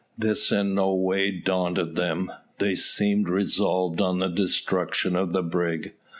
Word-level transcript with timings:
This 0.17 0.51
in 0.51 0.73
no 0.73 0.95
way 0.95 1.29
daunted 1.29 1.95
them. 1.95 2.31
They 2.57 2.73
seemed 2.73 3.29
resolved 3.29 4.01
on 4.01 4.17
the 4.17 4.29
destruction 4.29 5.15
of 5.15 5.31
the 5.31 5.43
brig. 5.43 5.93